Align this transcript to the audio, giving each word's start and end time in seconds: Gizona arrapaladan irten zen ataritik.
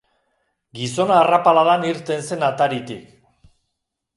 Gizona 0.77 1.17
arrapaladan 1.25 1.85
irten 1.91 2.25
zen 2.31 2.47
ataritik. 2.51 3.05